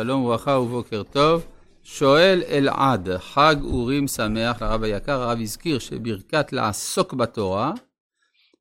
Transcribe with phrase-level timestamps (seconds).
[0.00, 1.46] שלום וברכה ובוקר טוב.
[1.82, 7.72] שואל אלעד, חג אורים שמח לרב היקר, הרב הזכיר שברכת לעסוק בתורה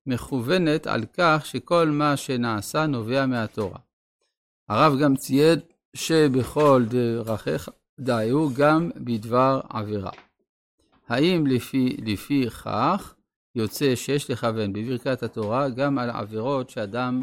[0.06, 3.78] מכוונת על כך שכל מה שנעשה נובע מהתורה.
[4.70, 5.60] הרב גם ציין
[5.96, 10.12] שבכל דרכיך דאהו גם בדבר עבירה.
[11.08, 13.14] האם לפי, לפי כך
[13.56, 17.22] יוצא שיש לכוון בברכת התורה גם על עבירות שאדם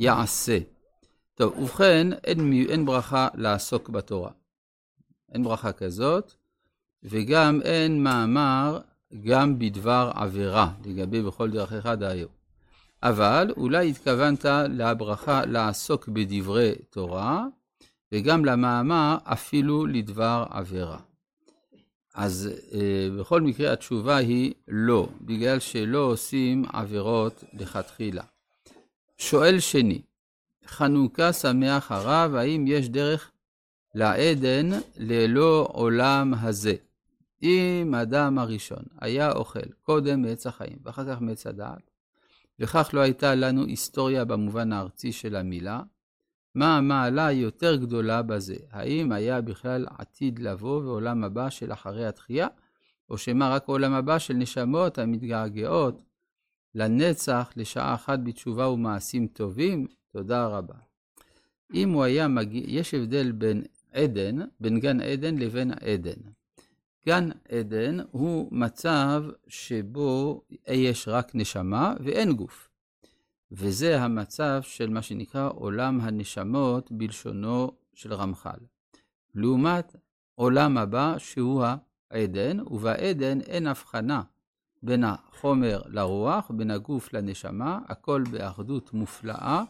[0.00, 0.58] יעשה?
[1.34, 4.30] טוב, ובכן, אין, אין ברכה לעסוק בתורה.
[5.32, 6.32] אין ברכה כזאת,
[7.02, 8.80] וגם אין מאמר
[9.20, 12.30] גם בדבר עבירה, לגבי בכל אחד היום.
[13.02, 17.46] אבל אולי התכוונת לברכה לעסוק בדברי תורה,
[18.12, 20.98] וגם למאמר אפילו לדבר עבירה.
[22.14, 28.22] אז אה, בכל מקרה התשובה היא לא, בגלל שלא עושים עבירות לכתחילה.
[29.18, 30.02] שואל שני,
[30.72, 33.30] חנוכה שמח הרב, האם יש דרך
[33.94, 36.74] לעדן ללא עולם הזה?
[37.42, 41.90] אם האדם הראשון היה אוכל קודם מעץ החיים ואחר כך מעץ הדעת,
[42.60, 45.82] וכך לא הייתה לנו היסטוריה במובן הארצי של המילה,
[46.54, 48.56] מה המעלה היותר גדולה בזה?
[48.70, 52.48] האם היה בכלל עתיד לבוא ועולם הבא של אחרי התחייה,
[53.10, 56.02] או שמא רק עולם הבא של נשמות המתגעגעות
[56.74, 59.86] לנצח, לשעה אחת בתשובה ומעשים טובים?
[60.12, 60.74] תודה רבה.
[61.74, 66.20] אם הוא היה מגיע, יש הבדל בין עדן, בין גן עדן לבין עדן.
[67.06, 72.68] גן עדן הוא מצב שבו יש רק נשמה ואין גוף.
[73.52, 78.58] וזה המצב של מה שנקרא עולם הנשמות בלשונו של רמח"ל.
[79.34, 79.96] לעומת
[80.34, 81.64] עולם הבא שהוא
[82.10, 84.22] העדן, ובעדן אין הבחנה
[84.82, 89.64] בין החומר לרוח, בין הגוף לנשמה, הכל באחדות מופלאה.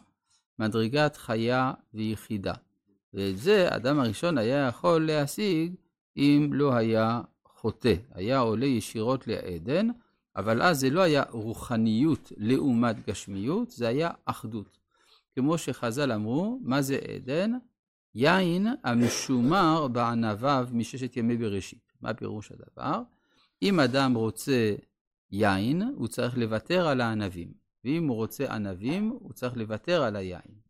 [0.59, 2.53] מדרגת חיה ויחידה.
[3.13, 5.75] ואת זה האדם הראשון היה יכול להשיג
[6.17, 9.87] אם לא היה חוטא, היה עולה ישירות לעדן,
[10.35, 14.77] אבל אז זה לא היה רוחניות לעומת גשמיות, זה היה אחדות.
[15.35, 17.51] כמו שחז"ל אמרו, מה זה עדן?
[18.15, 21.93] יין המשומר בענביו מששת ימי בראשית.
[22.01, 23.01] מה פירוש הדבר?
[23.61, 24.75] אם אדם רוצה
[25.31, 27.62] יין, הוא צריך לוותר על הענבים.
[27.83, 30.63] ואם הוא רוצה ענבים, הוא צריך לוותר על היין.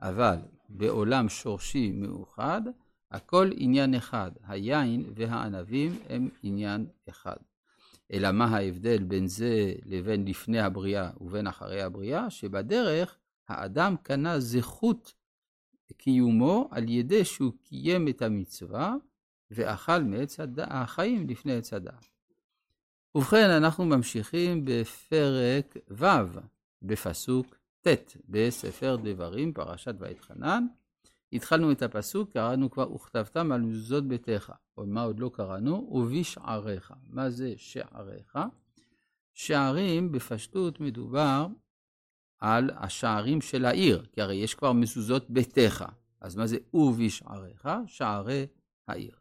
[0.00, 0.36] אבל
[0.68, 2.62] בעולם שורשי מאוחד,
[3.10, 7.36] הכל עניין אחד, היין והענבים הם עניין אחד.
[8.12, 12.30] אלא מה ההבדל בין זה לבין לפני הבריאה ובין אחרי הבריאה?
[12.30, 15.14] שבדרך האדם קנה זכות
[15.96, 18.94] קיומו על ידי שהוא קיים את המצווה
[19.50, 22.06] ואכל מעץ החיים לפני עץ הדעת.
[23.14, 26.06] ובכן, אנחנו ממשיכים בפרק ו',
[26.84, 27.56] בפסוק
[27.86, 30.66] ט' בספר דברים, פרשת ואתחנן.
[31.32, 34.52] התחלנו את הפסוק, קראנו כבר, וכתבתם על מזוזות ביתך.
[34.76, 35.88] או מה עוד לא קראנו?
[35.90, 36.92] ובשעריך.
[37.10, 38.38] מה זה שעריך?
[39.32, 41.46] שערים, בפשטות מדובר
[42.38, 45.84] על השערים של העיר, כי הרי יש כבר מזוזות ביתך.
[46.20, 47.68] אז מה זה ובשעריך?
[47.86, 48.46] שערי
[48.88, 49.14] העיר.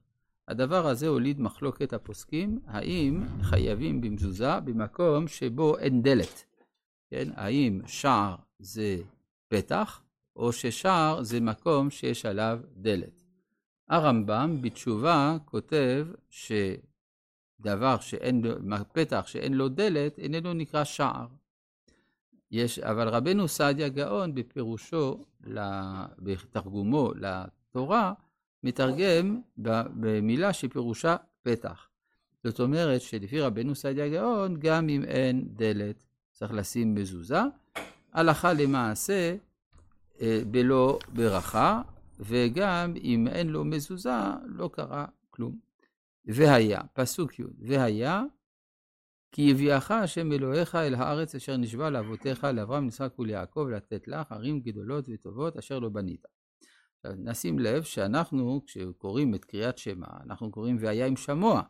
[0.48, 6.46] הדבר הזה הוליד מחלוקת הפוסקים, האם חייבים במזוזה במקום שבו אין דלת.
[7.14, 7.30] כן?
[7.36, 9.02] האם שער זה
[9.48, 10.02] פתח,
[10.36, 13.24] או ששער זה מקום שיש עליו דלת.
[13.90, 18.56] הרמב"ם בתשובה כותב שדבר שאין לו,
[18.94, 21.28] פתח שאין לו דלת איננו נקרא שער.
[22.52, 25.22] יש, אבל רבנו סעדיה גאון בפירושו,
[26.20, 28.14] בתרגומו לתורה,
[28.64, 31.90] מתרגם במילה שפירושה פתח.
[32.44, 36.04] זאת אומרת שלפי רבנו סעדיה גאון, גם אם אין דלת,
[36.34, 37.42] צריך לשים מזוזה,
[38.14, 39.36] הלכה למעשה
[40.22, 41.82] אה, בלא ברכה,
[42.20, 45.60] וגם אם אין לו מזוזה, לא קרה כלום.
[46.26, 48.24] והיה, פסוק י', והיה,
[49.32, 54.60] כי הביאך השם אלוהיך אל הארץ אשר נשבע לאבותיך, לאברהם, יצחק וליעקב, לתת לך ערים
[54.60, 56.26] גדולות וטובות אשר לא בנית.
[57.06, 61.62] נשים לב שאנחנו, כשקוראים את קריאת שמע, אנחנו קוראים והיה עם שמוע,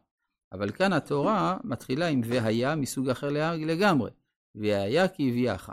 [0.52, 4.12] אבל כאן התורה מתחילה עם והיה מסוג אחר לגמרי.
[4.56, 5.70] והיה כי הביאך.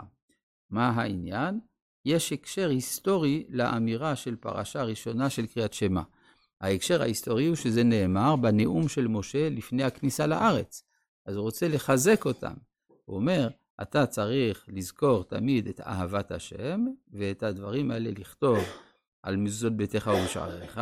[0.69, 1.59] מה העניין?
[2.05, 6.01] יש הקשר היסטורי לאמירה של פרשה ראשונה של קריאת שמע.
[6.61, 10.83] ההקשר ההיסטורי הוא שזה נאמר בנאום של משה לפני הכניסה לארץ.
[11.25, 12.53] אז הוא רוצה לחזק אותם.
[13.05, 13.49] הוא אומר,
[13.81, 18.57] אתה צריך לזכור תמיד את אהבת השם, ואת הדברים האלה לכתוב
[19.23, 20.81] על מזוזות ביתך ובשעריך.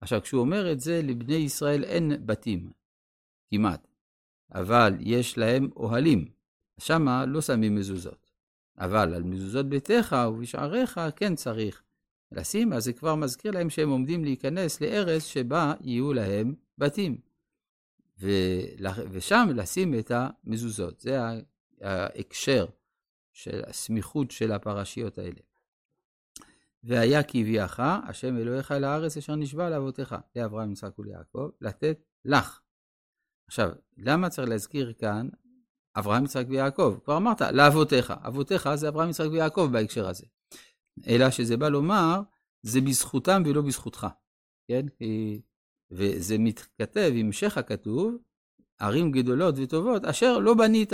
[0.00, 2.70] עכשיו, כשהוא אומר את זה, לבני ישראל אין בתים,
[3.50, 3.86] כמעט,
[4.54, 6.41] אבל יש להם אוהלים.
[6.78, 8.30] שמה לא שמים מזוזות.
[8.78, 11.82] אבל על מזוזות ביתך ובשעריך כן צריך
[12.32, 17.18] לשים, אז זה כבר מזכיר להם שהם עומדים להיכנס לארץ שבה יהיו להם בתים.
[19.10, 21.00] ושם לשים את המזוזות.
[21.00, 21.18] זה
[21.80, 22.66] ההקשר
[23.32, 25.40] של הסמיכות של הפרשיות האלה.
[26.84, 32.60] והיה כי הביאך, השם אלוהיך אל הארץ אשר נשבע לאבותיך, לאברהם, יצחק וליעקב, לתת לך.
[33.46, 35.28] עכשיו, למה צריך להזכיר כאן
[35.96, 36.96] אברהם, יצחק ויעקב?
[37.04, 38.12] כבר אמרת, לאבותיך.
[38.26, 40.26] אבותיך זה אברהם, יצחק ויעקב בהקשר הזה.
[41.06, 42.20] אלא שזה בא לומר,
[42.62, 44.06] זה בזכותם ולא בזכותך.
[44.68, 44.86] כן?
[45.90, 48.16] וזה מתכתב עם המשך הכתוב,
[48.78, 50.92] ערים גדולות וטובות, אשר לא בנית.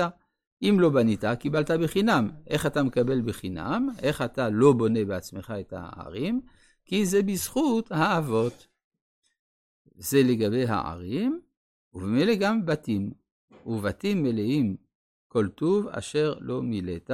[0.62, 2.30] אם לא בנית, קיבלת בחינם.
[2.46, 3.88] איך אתה מקבל בחינם?
[3.98, 6.40] איך אתה לא בונה בעצמך את הערים?
[6.84, 8.66] כי זה בזכות האבות.
[9.96, 11.40] זה לגבי הערים,
[11.92, 13.10] ובמילא גם בתים.
[13.66, 14.76] ובתים מלאים
[15.28, 17.10] כל טוב אשר לא מילאת,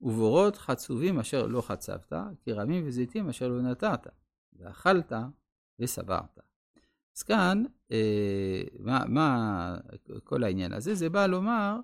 [0.00, 2.12] ובורות חצובים אשר לא חצבת,
[2.44, 4.06] כרמים וזיתים אשר לא נטעת,
[4.52, 5.12] ואכלת
[5.78, 6.38] ושבעת.
[7.16, 9.76] אז כאן, אה, מה, מה
[10.24, 10.94] כל העניין הזה?
[10.94, 11.76] זה בא לומר,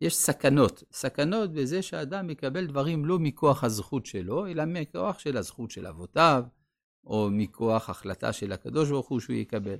[0.00, 0.82] יש סכנות.
[0.92, 6.44] סכנות בזה שאדם מקבל דברים לא מכוח הזכות שלו, אלא מכוח של הזכות של אבותיו,
[7.04, 9.78] או מכוח החלטה של הקדוש ברוך הוא שהוא יקבל.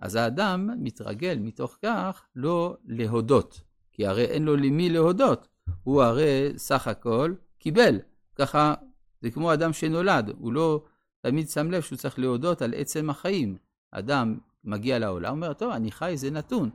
[0.00, 3.60] אז האדם מתרגל מתוך כך לא להודות,
[3.94, 5.48] כי הרי אין לו למי להודות,
[5.82, 7.98] הוא הרי סך הכל קיבל.
[8.34, 8.74] ככה
[9.20, 10.84] זה כמו אדם שנולד, הוא לא
[11.20, 13.56] תמיד שם לב שהוא צריך להודות על עצם החיים.
[13.90, 16.70] אדם מגיע לעולם, אומר, טוב, אני חי, זה נתון.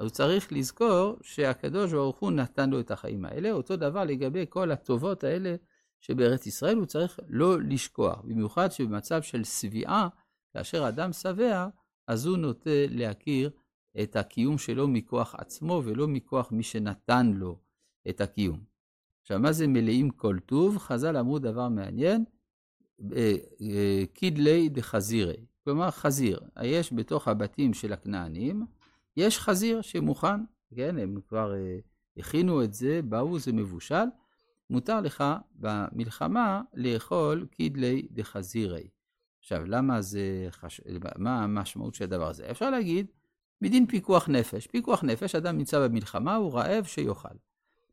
[0.00, 3.50] הוא צריך לזכור שהקדוש ברוך הוא נתן לו את החיים האלה.
[3.52, 5.56] אותו דבר לגבי כל הטובות האלה
[6.00, 8.20] שבארץ ישראל, הוא צריך לא לשכוח.
[8.24, 10.08] במיוחד שבמצב של שביעה,
[10.54, 11.68] כאשר אדם שבע,
[12.06, 13.50] אז הוא נוטה להכיר
[14.02, 17.58] את הקיום שלו מכוח עצמו ולא מכוח מי שנתן לו
[18.08, 18.60] את הקיום.
[19.22, 20.78] עכשיו, מה זה מלאים כל טוב?
[20.78, 22.24] חז"ל אמרו דבר מעניין,
[23.12, 25.46] אה, אה, קידלי דחזירי.
[25.64, 26.40] כלומר, חזיר.
[26.62, 28.66] יש בתוך הבתים של הכנענים,
[29.16, 30.40] יש חזיר שמוכן,
[30.76, 34.04] כן, הם כבר uh, הכינו את זה, באו, זה מבושל,
[34.70, 38.88] מותר לך במלחמה לאכול קידלי דחזירי.
[39.40, 40.80] עכשיו, למה זה, חש...
[41.18, 42.50] מה המשמעות של הדבר הזה?
[42.50, 43.06] אפשר להגיד,
[43.62, 44.66] מדין פיקוח נפש.
[44.66, 47.28] פיקוח נפש, אדם נמצא במלחמה, הוא רעב שיאכל.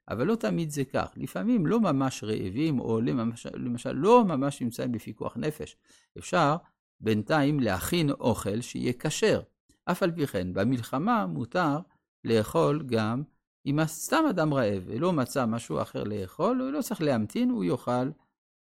[0.09, 1.11] אבל לא תמיד זה כך.
[1.15, 5.77] לפעמים לא ממש רעבים, או למשל, למשל לא ממש נמצאים בפיקוח נפש.
[6.17, 6.55] אפשר
[7.01, 9.41] בינתיים להכין אוכל שיהיה כשר.
[9.85, 11.79] אף על פי כן, במלחמה מותר
[12.23, 13.23] לאכול גם
[13.65, 18.09] אם סתם אדם רעב ולא מצא משהו אחר לאכול, הוא לא צריך להמתין, הוא יאכל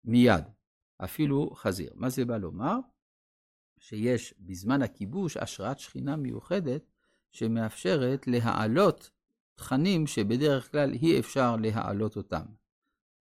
[0.05, 0.43] מיד,
[1.03, 1.91] אפילו חזיר.
[1.95, 2.79] מה זה בא לומר?
[3.87, 6.91] שיש בזמן הכיבוש השראת שכינה מיוחדת
[7.31, 9.09] שמאפשרת להעלות
[9.55, 12.45] תכנים שבדרך כלל אי אפשר להעלות אותם.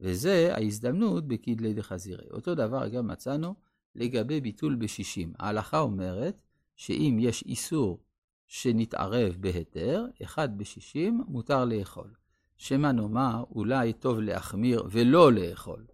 [0.00, 2.26] וזה ההזדמנות בכדלי דחזירי.
[2.30, 3.54] אותו דבר גם מצאנו
[3.94, 5.32] לגבי ביטול בשישים.
[5.38, 6.42] ההלכה אומרת
[6.76, 8.02] שאם יש איסור
[8.46, 12.10] שנתערב בהיתר, אחד בשישים מותר לאכול.
[12.56, 15.86] שמא נאמר, אולי טוב להחמיר ולא לאכול.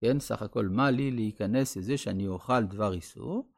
[0.00, 3.51] כן, סך הכל, מה לי להיכנס לזה שאני אוכל דבר איסור?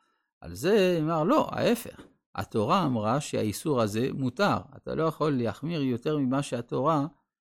[0.44, 2.00] על זה אמר, לא, ההפך.
[2.34, 4.56] התורה אמרה שהאיסור הזה מותר.
[4.76, 7.06] אתה לא יכול להחמיר יותר ממה שהתורה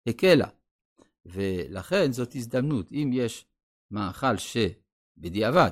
[0.08, 0.48] הקלה.
[1.26, 2.92] ולכן זאת הזדמנות.
[2.92, 3.46] אם יש
[3.92, 5.72] מאכל שבדיעבד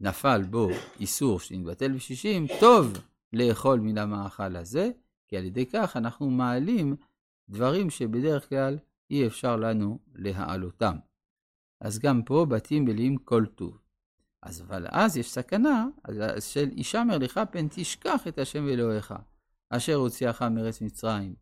[0.00, 0.68] נפל בו
[1.00, 2.92] איסור שנתבטל בשישים, טוב
[3.32, 4.90] לאכול מן המאכל הזה,
[5.28, 6.96] כי על ידי כך אנחנו מעלים
[7.48, 8.78] דברים שבדרך כלל
[9.10, 10.96] אי אפשר לנו להעלותם.
[11.80, 13.85] אז גם פה בתים מלאים כל טוב.
[14.42, 15.86] אז אבל אז יש סכנה
[16.40, 19.14] של הישמר לך פן תשכח את השם אלוהיך,
[19.70, 21.34] אשר הוציאך מארץ מצרים,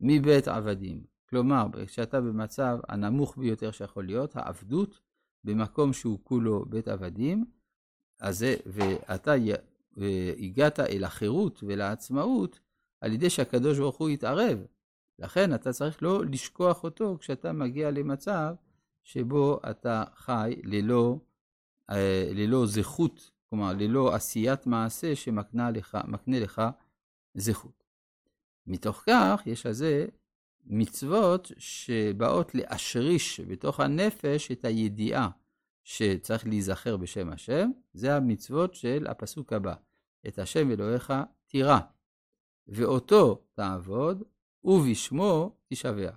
[0.00, 1.04] מבית עבדים.
[1.30, 5.00] כלומר, כשאתה במצב הנמוך ביותר שיכול להיות, העבדות,
[5.44, 7.44] במקום שהוא כולו בית עבדים,
[8.20, 9.34] אז זה, ואתה
[10.38, 12.60] הגעת אל החירות ולעצמאות
[13.00, 14.58] על ידי שהקדוש ברוך הוא יתערב.
[15.18, 18.54] לכן אתה צריך לא לשכוח אותו כשאתה מגיע למצב
[19.02, 21.27] שבו אתה חי ללא, אה,
[22.34, 26.62] ללא זכות, כלומר ללא עשיית מעשה שמקנה לך, לך
[27.34, 27.84] זכות.
[28.66, 30.06] מתוך כך יש לזה
[30.66, 35.30] מצוות שבאות להשריש בתוך הנפש את הידיעה
[35.84, 39.74] שצריך להיזכר בשם השם, זה המצוות של הפסוק הבא.
[40.28, 41.12] את השם אלוהיך
[41.46, 41.78] תירא,
[42.68, 44.22] ואותו תעבוד,
[44.64, 46.10] ובשמו תשבע.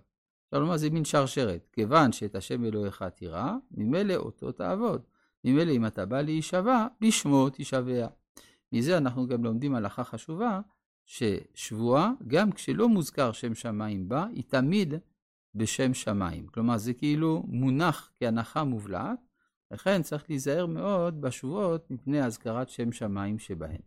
[0.45, 5.01] אפשר לומר זה מין שרשרת, כיוון שאת השם אלוהיך תירא, ממילא אותו תעבוד.
[5.45, 8.07] ממילא אם אתה בא להישבע, בשמו תשבע.
[8.73, 10.59] מזה אנחנו גם לומדים הלכה חשובה,
[11.05, 14.93] ששבועה, גם כשלא מוזכר שם שמיים בה, היא תמיד
[15.55, 16.47] בשם שמיים.
[16.47, 19.19] כלומר, זה כאילו מונח כהנחה מובלעת,
[19.71, 23.81] לכן צריך להיזהר מאוד בשבועות מפני אזכרת שם שמיים שבהן.